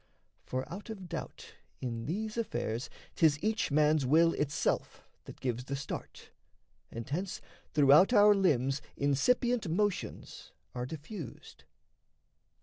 [0.41, 5.75] For out of doubt In these affairs 'tis each man's will itself That gives the
[5.75, 6.31] start,
[6.89, 7.39] and hence
[7.69, 11.65] throughout our limbs Incipient motions are diffused.